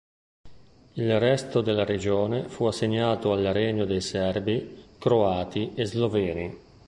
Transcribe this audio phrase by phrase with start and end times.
[0.93, 6.57] Il resto della regione fu assegnato al Regno dei Serbi, Croati e Sloveni.